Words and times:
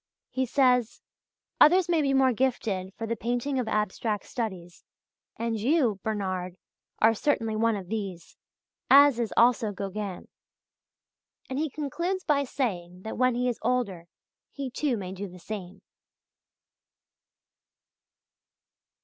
He 0.31 0.47
says: 0.47 0.99
"Others 1.59 1.87
may 1.87 2.01
be 2.01 2.11
more 2.11 2.33
gifted 2.33 2.91
for 2.95 3.05
the 3.05 3.15
painting 3.15 3.59
of 3.59 3.67
abstract 3.67 4.25
studies, 4.25 4.83
and 5.37 5.59
you 5.59 5.99
[Bernard] 6.01 6.57
are 6.97 7.13
certainly 7.13 7.55
one 7.55 7.75
of 7.75 7.87
these, 7.89 8.35
as 8.89 9.19
is 9.19 9.31
also 9.37 9.71
Gauguin." 9.71 10.27
And 11.51 11.59
he 11.59 11.69
concludes 11.69 12.23
by 12.23 12.45
saying 12.45 13.03
that 13.03 13.19
when 13.19 13.35
he 13.35 13.47
is 13.47 13.59
older 13.61 14.07
he 14.51 14.71
too 14.71 14.97
may 14.97 15.11
do 15.11 15.27
the 15.27 15.37
same. 15.37 15.81